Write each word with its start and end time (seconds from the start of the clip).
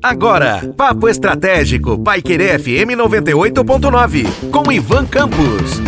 Agora, 0.00 0.72
Papo 0.76 1.08
Estratégico, 1.08 1.98
Paiquerê 1.98 2.56
FM 2.56 2.94
98.9, 2.96 4.50
com 4.50 4.70
Ivan 4.70 5.04
Campos. 5.04 5.80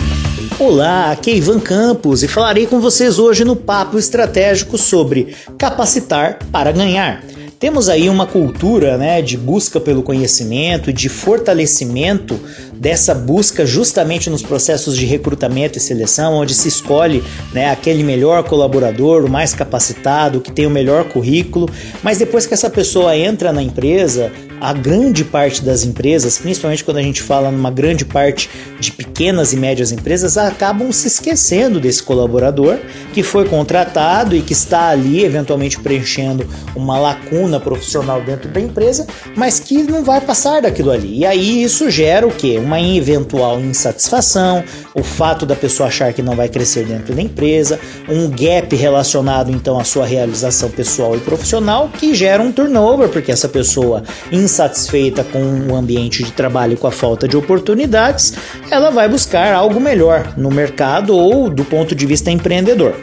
Olá, 0.59 1.13
aqui 1.13 1.31
é 1.31 1.37
Ivan 1.37 1.61
Campos 1.61 2.25
e 2.25 2.29
falarei 2.29 2.67
com 2.67 2.81
vocês 2.81 3.21
hoje 3.21 3.45
no 3.45 3.55
Papo 3.55 3.97
Estratégico 3.97 4.77
sobre 4.77 5.37
capacitar 5.57 6.39
para 6.51 6.73
ganhar. 6.73 7.23
Temos 7.61 7.89
aí 7.89 8.09
uma 8.09 8.27
cultura 8.27 8.99
né, 8.99 9.23
de 9.23 9.37
busca 9.37 9.81
pelo 9.81 10.03
conhecimento, 10.03 10.93
de 10.93 11.09
fortalecimento 11.09 12.39
dessa 12.79 13.15
busca 13.15 13.65
justamente 13.67 14.29
nos 14.29 14.43
processos 14.43 14.97
de 14.97 15.07
recrutamento 15.07 15.79
e 15.79 15.81
seleção, 15.81 16.35
onde 16.35 16.55
se 16.55 16.69
escolhe 16.69 17.23
né, 17.53 17.71
aquele 17.71 18.03
melhor 18.03 18.45
colaborador, 18.45 19.25
o 19.25 19.31
mais 19.31 19.55
capacitado, 19.55 20.41
que 20.41 20.53
tem 20.53 20.67
o 20.67 20.71
melhor 20.71 21.05
currículo, 21.05 21.69
mas 22.03 22.19
depois 22.19 22.47
que 22.47 22.55
essa 22.55 22.71
pessoa 22.71 23.17
entra 23.17 23.53
na 23.53 23.63
empresa, 23.63 24.33
a 24.61 24.73
grande 24.73 25.25
parte 25.25 25.63
das 25.63 25.85
empresas, 25.85 26.39
principalmente 26.39 26.83
quando 26.83 26.97
a 26.97 27.03
gente 27.03 27.23
fala 27.23 27.51
numa 27.51 27.71
grande 27.71 28.05
parte 28.05 28.49
de 28.81 28.93
pequenas 28.93 29.53
e 29.53 29.57
médias 29.57 29.93
empresas, 29.93 30.39
acabam 30.39 30.91
se 30.91 31.07
esquecendo 31.07 31.79
desse 31.79 32.03
colaborador 32.03 32.79
que 33.13 33.23
foi 33.23 33.47
contratado 33.47 34.35
e 34.35 34.41
que 34.41 34.55
está 34.55 34.89
ali 34.89 35.23
eventualmente 35.23 35.79
preenchendo 35.79 36.49
uma 36.75 36.99
lacuna 36.99 37.61
profissional 37.61 38.23
dentro 38.23 38.49
da 38.49 38.61
empresa, 38.61 39.07
mas 39.37 39.61
que 39.61 39.83
não 39.83 40.03
vai 40.03 40.21
passar 40.21 40.63
daquilo 40.63 40.91
ali. 40.91 41.19
E 41.19 41.27
aí 41.27 41.63
isso 41.63 41.91
gera 41.91 42.27
o 42.27 42.33
que? 42.33 42.59
Uma 42.65 42.81
eventual 42.81 43.61
insatisfação, 43.61 44.65
o 44.95 45.03
fato 45.03 45.45
da 45.45 45.55
pessoa 45.55 45.89
achar 45.89 46.15
que 46.15 46.23
não 46.23 46.35
vai 46.35 46.49
crescer 46.49 46.87
dentro 46.87 47.15
da 47.15 47.21
empresa, 47.21 47.79
um 48.09 48.31
gap 48.31 48.75
relacionado 48.75 49.51
então 49.51 49.79
à 49.79 49.85
sua 49.85 50.07
realização 50.07 50.71
pessoal 50.71 51.15
e 51.15 51.21
profissional 51.21 51.91
que 51.91 52.15
gera 52.15 52.43
um 52.43 52.51
turnover, 52.51 53.11
porque 53.11 53.31
essa 53.31 53.49
pessoa 53.49 54.03
insatisfeita 54.33 55.23
com 55.23 55.71
o 55.71 55.77
ambiente 55.77 56.25
de 56.25 56.33
trabalho 56.33 56.73
e 56.73 56.77
com 56.77 56.87
a 56.87 56.93
falta 56.93 57.29
de 57.29 57.37
oportunidades, 57.37 58.33
ela 58.71 58.91
vai 58.91 59.09
buscar 59.09 59.53
algo 59.53 59.79
melhor 59.79 60.33
no 60.37 60.51
mercado 60.51 61.15
ou 61.15 61.51
do 61.51 61.65
ponto 61.65 61.95
de 61.95 62.07
vista 62.07 62.31
empreendedor. 62.31 62.95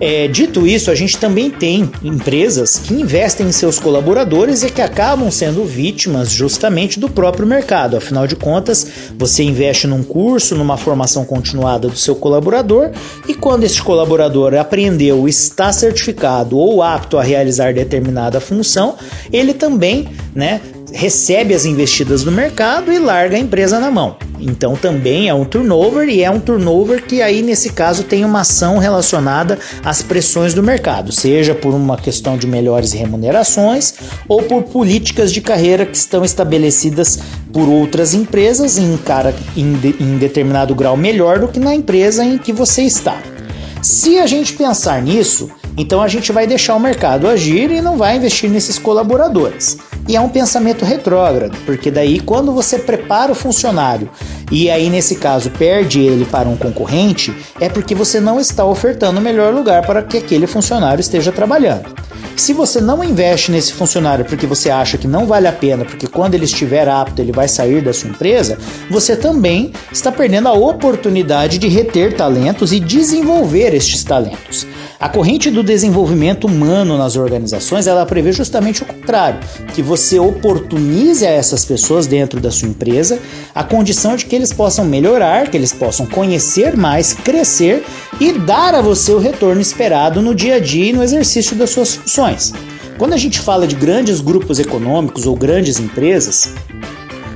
É, 0.00 0.28
dito 0.28 0.64
isso, 0.66 0.90
a 0.90 0.94
gente 0.94 1.18
também 1.18 1.50
tem 1.50 1.90
empresas 2.04 2.78
que 2.78 2.94
investem 2.94 3.48
em 3.48 3.52
seus 3.52 3.80
colaboradores 3.80 4.62
e 4.62 4.70
que 4.70 4.80
acabam 4.80 5.28
sendo 5.30 5.64
vítimas 5.64 6.30
justamente 6.30 7.00
do 7.00 7.08
próprio 7.08 7.46
mercado. 7.46 7.96
Afinal 7.96 8.26
de 8.26 8.36
contas, 8.36 8.86
você 9.18 9.42
investe 9.42 9.88
num 9.88 10.04
curso, 10.04 10.54
numa 10.54 10.76
formação 10.76 11.24
continuada 11.24 11.88
do 11.88 11.96
seu 11.96 12.14
colaborador 12.14 12.90
e 13.26 13.34
quando 13.34 13.64
este 13.64 13.82
colaborador 13.82 14.54
aprendeu, 14.54 15.26
está 15.26 15.72
certificado 15.72 16.56
ou 16.56 16.80
apto 16.80 17.18
a 17.18 17.22
realizar 17.22 17.74
determinada 17.74 18.40
função, 18.40 18.96
ele 19.32 19.52
também 19.52 20.08
né, 20.34 20.60
recebe 20.92 21.54
as 21.54 21.64
investidas 21.64 22.22
do 22.22 22.30
mercado 22.30 22.92
e 22.92 22.98
larga 22.98 23.36
a 23.36 23.40
empresa 23.40 23.80
na 23.80 23.90
mão. 23.90 24.16
Então 24.40 24.76
também 24.76 25.28
é 25.28 25.34
um 25.34 25.44
turnover 25.44 26.08
e 26.08 26.22
é 26.22 26.30
um 26.30 26.40
turnover 26.40 27.04
que 27.04 27.22
aí 27.22 27.42
nesse 27.42 27.70
caso 27.70 28.04
tem 28.04 28.24
uma 28.24 28.40
ação 28.40 28.78
relacionada 28.78 29.58
às 29.84 30.02
pressões 30.02 30.54
do 30.54 30.62
mercado, 30.62 31.12
seja 31.12 31.54
por 31.54 31.74
uma 31.74 31.96
questão 31.96 32.36
de 32.36 32.46
melhores 32.46 32.92
remunerações 32.92 33.94
ou 34.28 34.42
por 34.42 34.64
políticas 34.64 35.32
de 35.32 35.40
carreira 35.40 35.86
que 35.86 35.96
estão 35.96 36.24
estabelecidas 36.24 37.18
por 37.52 37.68
outras 37.68 38.14
empresas 38.14 38.78
em, 38.78 38.96
cara, 38.96 39.34
em, 39.56 39.72
de, 39.74 39.96
em 40.00 40.18
determinado 40.18 40.74
grau 40.74 40.96
melhor 40.96 41.38
do 41.38 41.48
que 41.48 41.58
na 41.58 41.74
empresa 41.74 42.24
em 42.24 42.38
que 42.38 42.52
você 42.52 42.82
está. 42.82 43.20
Se 43.82 44.18
a 44.18 44.26
gente 44.26 44.54
pensar 44.54 45.00
nisso, 45.00 45.50
então 45.78 46.02
a 46.02 46.08
gente 46.08 46.32
vai 46.32 46.46
deixar 46.46 46.74
o 46.74 46.80
mercado 46.80 47.28
agir 47.28 47.70
e 47.70 47.80
não 47.80 47.96
vai 47.96 48.16
investir 48.16 48.50
nesses 48.50 48.78
colaboradores. 48.78 49.78
E 50.08 50.16
é 50.16 50.20
um 50.20 50.28
pensamento 50.28 50.84
retrógrado, 50.84 51.56
porque 51.64 51.90
daí 51.90 52.18
quando 52.18 52.52
você 52.52 52.78
prepara 52.78 53.30
o 53.30 53.34
funcionário 53.34 54.10
e 54.50 54.68
aí 54.68 54.90
nesse 54.90 55.16
caso 55.16 55.50
perde 55.50 56.00
ele 56.00 56.24
para 56.24 56.48
um 56.48 56.56
concorrente, 56.56 57.32
é 57.60 57.68
porque 57.68 57.94
você 57.94 58.18
não 58.18 58.40
está 58.40 58.64
ofertando 58.64 59.20
o 59.20 59.22
melhor 59.22 59.54
lugar 59.54 59.86
para 59.86 60.02
que 60.02 60.18
aquele 60.18 60.46
funcionário 60.48 61.00
esteja 61.00 61.30
trabalhando. 61.30 61.94
Se 62.38 62.52
você 62.52 62.80
não 62.80 63.02
investe 63.02 63.50
nesse 63.50 63.72
funcionário 63.72 64.24
porque 64.24 64.46
você 64.46 64.70
acha 64.70 64.96
que 64.96 65.08
não 65.08 65.26
vale 65.26 65.48
a 65.48 65.52
pena, 65.52 65.84
porque 65.84 66.06
quando 66.06 66.34
ele 66.34 66.44
estiver 66.44 66.88
apto 66.88 67.20
ele 67.20 67.32
vai 67.32 67.48
sair 67.48 67.82
da 67.82 67.92
sua 67.92 68.10
empresa, 68.10 68.56
você 68.88 69.16
também 69.16 69.72
está 69.90 70.12
perdendo 70.12 70.46
a 70.46 70.52
oportunidade 70.52 71.58
de 71.58 71.66
reter 71.66 72.14
talentos 72.14 72.72
e 72.72 72.78
desenvolver 72.78 73.74
estes 73.74 74.04
talentos. 74.04 74.68
A 75.00 75.08
corrente 75.08 75.50
do 75.50 75.62
desenvolvimento 75.62 76.46
humano 76.46 76.96
nas 76.96 77.16
organizações, 77.16 77.86
ela 77.86 78.06
prevê 78.06 78.32
justamente 78.32 78.82
o 78.82 78.86
contrário, 78.86 79.38
que 79.74 79.82
você 79.82 80.18
oportunize 80.18 81.24
a 81.24 81.30
essas 81.30 81.64
pessoas 81.64 82.06
dentro 82.06 82.40
da 82.40 82.50
sua 82.50 82.68
empresa 82.68 83.18
a 83.54 83.62
condição 83.62 84.16
de 84.16 84.26
que 84.26 84.34
eles 84.34 84.52
possam 84.52 84.84
melhorar, 84.84 85.50
que 85.50 85.56
eles 85.56 85.72
possam 85.72 86.06
conhecer 86.06 86.76
mais, 86.76 87.12
crescer 87.12 87.84
e 88.20 88.32
dar 88.32 88.74
a 88.74 88.80
você 88.80 89.12
o 89.12 89.18
retorno 89.18 89.60
esperado 89.60 90.20
no 90.20 90.34
dia 90.34 90.56
a 90.56 90.60
dia 90.60 90.86
e 90.86 90.92
no 90.92 91.02
exercício 91.02 91.54
das 91.54 91.70
suas 91.70 91.94
funções. 91.94 92.27
Quando 92.98 93.14
a 93.14 93.16
gente 93.16 93.38
fala 93.38 93.66
de 93.66 93.76
grandes 93.76 94.20
grupos 94.20 94.58
econômicos 94.58 95.26
ou 95.26 95.36
grandes 95.36 95.78
empresas, 95.78 96.52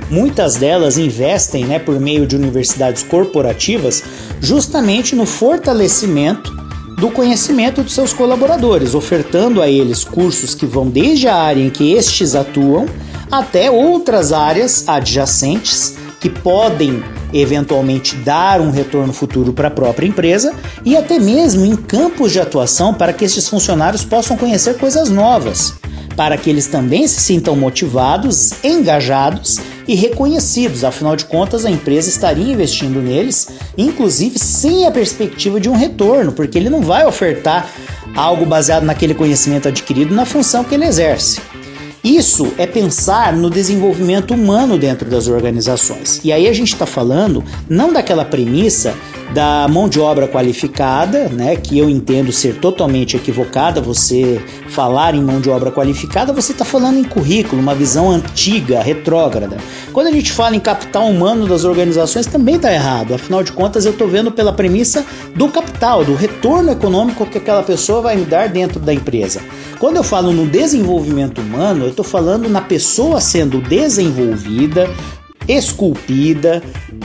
muitas 0.09 0.55
delas 0.55 0.97
investem 0.97 1.65
né, 1.65 1.79
por 1.79 1.99
meio 1.99 2.27
de 2.27 2.35
universidades 2.35 3.01
corporativas 3.01 4.03
justamente 4.41 5.15
no 5.15 5.25
fortalecimento 5.25 6.51
do 6.97 7.09
conhecimento 7.09 7.81
dos 7.81 7.93
seus 7.93 8.13
colaboradores, 8.13 8.93
ofertando 8.93 9.61
a 9.61 9.67
eles 9.67 10.03
cursos 10.03 10.53
que 10.53 10.65
vão 10.65 10.89
desde 10.89 11.27
a 11.27 11.35
área 11.35 11.61
em 11.61 11.69
que 11.69 11.93
estes 11.93 12.35
atuam 12.35 12.85
até 13.31 13.71
outras 13.71 14.31
áreas 14.31 14.87
adjacentes 14.87 15.95
que 16.19 16.29
podem 16.29 17.03
eventualmente 17.33 18.15
dar 18.17 18.61
um 18.61 18.71
retorno 18.71 19.11
futuro 19.11 19.53
para 19.53 19.67
a 19.67 19.71
própria 19.71 20.07
empresa 20.07 20.53
e 20.85 20.95
até 20.95 21.19
mesmo 21.19 21.65
em 21.65 21.75
campos 21.75 22.31
de 22.31 22.39
atuação 22.39 22.93
para 22.93 23.11
que 23.11 23.25
estes 23.25 23.47
funcionários 23.47 24.05
possam 24.05 24.37
conhecer 24.37 24.77
coisas 24.77 25.09
novas 25.09 25.73
para 26.15 26.37
que 26.37 26.49
eles 26.49 26.67
também 26.67 27.07
se 27.07 27.19
sintam 27.19 27.55
motivados, 27.55 28.63
engajados 28.63 29.57
e 29.87 29.95
reconhecidos. 29.95 30.83
Afinal 30.83 31.15
de 31.15 31.25
contas, 31.25 31.65
a 31.65 31.71
empresa 31.71 32.09
estaria 32.09 32.53
investindo 32.53 33.01
neles, 33.01 33.49
inclusive 33.77 34.37
sem 34.37 34.85
a 34.85 34.91
perspectiva 34.91 35.59
de 35.59 35.69
um 35.69 35.75
retorno, 35.75 36.31
porque 36.31 36.57
ele 36.57 36.69
não 36.69 36.81
vai 36.81 37.05
ofertar 37.05 37.69
algo 38.15 38.45
baseado 38.45 38.83
naquele 38.83 39.13
conhecimento 39.13 39.67
adquirido 39.67 40.13
na 40.13 40.25
função 40.25 40.63
que 40.63 40.75
ele 40.75 40.85
exerce. 40.85 41.41
Isso 42.03 42.53
é 42.57 42.67
pensar 42.67 43.31
no 43.31 43.49
desenvolvimento 43.49 44.33
humano 44.33 44.77
dentro 44.77 45.09
das 45.09 45.29
organizações. 45.29 46.19
E 46.21 46.33
aí 46.33 46.49
a 46.49 46.53
gente 46.53 46.73
está 46.73 46.85
falando 46.85 47.41
não 47.69 47.93
daquela 47.93 48.25
premissa 48.25 48.93
da 49.33 49.67
mão 49.67 49.89
de 49.89 49.99
obra 49.99 50.27
qualificada, 50.27 51.27
né, 51.29 51.55
que 51.55 51.77
eu 51.77 51.89
entendo 51.89 52.31
ser 52.31 52.59
totalmente 52.59 53.17
equivocada. 53.17 53.81
Você 53.81 54.39
falar 54.69 55.15
em 55.15 55.21
mão 55.21 55.41
de 55.41 55.49
obra 55.49 55.71
qualificada, 55.71 56.31
você 56.31 56.51
está 56.51 56.63
falando 56.63 56.99
em 56.99 57.03
currículo, 57.03 57.61
uma 57.61 57.73
visão 57.73 58.11
antiga, 58.11 58.81
retrógrada. 58.81 59.57
Quando 59.91 60.07
a 60.07 60.11
gente 60.11 60.31
fala 60.31 60.55
em 60.55 60.59
capital 60.59 61.07
humano 61.07 61.47
das 61.47 61.63
organizações, 61.63 62.27
também 62.27 62.55
está 62.55 62.71
errado. 62.71 63.13
Afinal 63.13 63.43
de 63.43 63.51
contas, 63.51 63.85
eu 63.85 63.91
estou 63.91 64.07
vendo 64.07 64.31
pela 64.31 64.53
premissa 64.53 65.05
do 65.35 65.49
capital, 65.49 66.05
do 66.05 66.13
retorno 66.13 66.71
econômico 66.71 67.25
que 67.25 67.39
aquela 67.39 67.63
pessoa 67.63 68.01
vai 68.01 68.15
me 68.15 68.25
dar 68.25 68.49
dentro 68.49 68.79
da 68.79 68.93
empresa. 68.93 69.41
Quando 69.79 69.97
eu 69.97 70.03
falo 70.03 70.31
no 70.31 70.45
desenvolvimento 70.45 71.41
humano, 71.41 71.85
eu 71.85 71.89
estou 71.89 72.05
falando 72.05 72.47
na 72.47 72.61
pessoa 72.61 73.19
sendo 73.19 73.59
desenvolvida, 73.61 74.89
esculpida, 75.47 76.63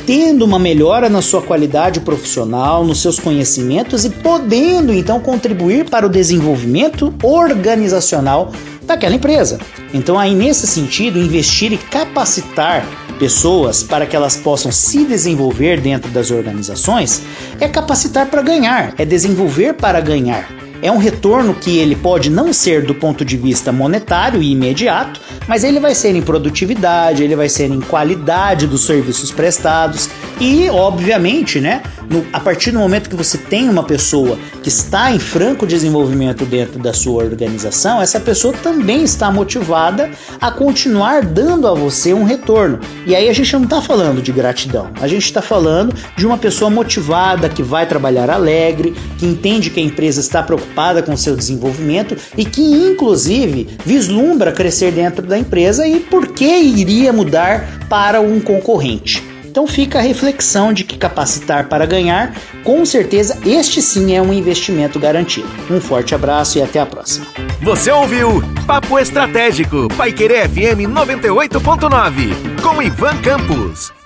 tendo 0.09 0.43
uma 0.43 0.59
melhora 0.59 1.11
na 1.11 1.21
sua 1.21 1.43
qualidade 1.43 2.01
profissional, 2.01 2.83
nos 2.83 3.03
seus 3.03 3.21
conhecimentos 3.21 4.07
e 4.07 4.09
podendo 4.09 4.91
então 4.91 5.21
contribuir 5.21 5.85
para 5.85 6.07
o 6.07 6.09
desenvolvimento 6.09 7.13
organizacional 7.23 8.51
daquela 8.85 9.17
empresa. 9.17 9.59
Então, 9.93 10.19
aí 10.19 10.35
nesse 10.35 10.67
sentido, 10.67 11.19
investir 11.19 11.75
e 11.75 11.77
capacitar 11.77 12.87
pessoas 13.19 13.83
para 13.83 14.07
que 14.07 14.17
elas 14.17 14.35
possam 14.35 14.73
se 14.73 15.05
desenvolver 15.05 15.79
dentro 15.79 16.11
das 16.11 16.31
organizações 16.31 17.21
é 17.61 17.69
capacitar 17.69 18.29
para 18.29 18.41
ganhar, 18.41 18.95
é 18.97 19.05
desenvolver 19.05 19.75
para 19.75 20.01
ganhar. 20.01 20.49
É 20.81 20.91
um 20.91 20.97
retorno 20.97 21.53
que 21.53 21.77
ele 21.77 21.97
pode 21.97 22.31
não 22.31 22.51
ser 22.51 22.87
do 22.87 22.95
ponto 22.95 23.27
de 23.27 23.37
vista 23.37 23.71
monetário 23.71 24.41
e 24.41 24.53
imediato, 24.53 25.21
mas 25.49 25.65
ele 25.65 25.81
vai 25.81 25.95
ser 25.95 26.15
em 26.15 26.23
produtividade, 26.23 27.25
ele 27.25 27.35
vai 27.35 27.49
ser 27.49 27.71
em 27.71 27.81
qualidade 27.81 28.67
dos 28.67 28.85
serviços 28.85 29.33
prestados, 29.33 30.11
E, 30.41 30.71
obviamente, 30.71 31.61
né, 31.61 31.83
no, 32.09 32.25
a 32.33 32.39
partir 32.39 32.71
do 32.71 32.79
momento 32.79 33.11
que 33.11 33.17
você 33.17 33.37
tem 33.37 33.69
uma 33.69 33.83
pessoa 33.83 34.39
que 34.63 34.69
está 34.69 35.11
em 35.11 35.19
franco 35.19 35.67
desenvolvimento 35.67 36.45
dentro 36.45 36.79
da 36.79 36.93
sua 36.93 37.25
organização, 37.25 38.01
essa 38.01 38.21
pessoa 38.21 38.55
também 38.55 39.03
está 39.03 39.31
motivada 39.31 40.11
a 40.41 40.51
continuar 40.51 41.23
dando 41.23 41.67
a 41.67 41.75
você 41.75 42.15
um 42.15 42.25
retorno. 42.25 42.79
E 43.05 43.17
aí 43.17 43.29
a 43.29 43.33
gente 43.33 43.53
não 43.53 43.65
está 43.65 43.83
falando 43.83 44.23
de 44.23 44.33
gratidão, 44.33 44.91
a 45.01 45.09
gente 45.09 45.25
está 45.25 45.43
falando 45.43 45.95
de 46.17 46.27
uma 46.27 46.39
pessoa 46.39 46.71
motivada 46.71 47.49
que 47.49 47.63
vai 47.63 47.87
trabalhar 47.87 48.31
alegre, 48.31 48.95
que 49.19 49.27
entende 49.27 49.71
que 49.71 49.81
a 49.81 49.83
empresa 49.83 50.21
está 50.21 50.43
preocupada 50.43 51.03
com 51.03 51.13
o 51.13 51.19
seu 51.19 51.35
desenvolvimento 51.35 52.17
e 52.37 52.45
que, 52.45 52.63
inclusive, 52.63 53.69
vislumbra 53.85 54.53
crescer 54.53 54.93
dentro 54.93 55.27
da 55.27 55.37
empresa 55.37 55.87
e 55.87 55.99
por 55.99 56.29
que 56.29 56.61
iria 56.61 57.13
mudar 57.13 57.87
para 57.89 58.21
um 58.21 58.41
concorrente. 58.41 59.28
Então 59.59 59.67
fica 59.67 59.99
a 59.99 60.03
reflexão 60.03 60.73
de 60.73 60.85
que 60.85 60.97
capacitar 60.97 61.69
para 61.69 61.85
ganhar, 61.85 62.33
com 62.63 62.87
certeza 62.87 63.37
este 63.45 63.83
sim 63.83 64.15
é 64.15 64.23
um 64.23 64.33
investimento 64.33 65.01
garantido. 65.01 65.49
Um 65.69 65.81
forte 65.81 66.15
abraço 66.15 66.59
e 66.59 66.63
até 66.63 66.79
a 66.79 66.87
próxima. 66.87 67.27
Você 67.61 67.91
ouviu 67.91 68.41
Papo 68.69 68.97
Estratégico, 69.01 69.89
Paiquerê 69.97 70.49
FM 70.49 70.87
98.9, 70.95 72.63
com 72.63 72.81
Ivan 72.81 73.17
Campos. 73.21 73.98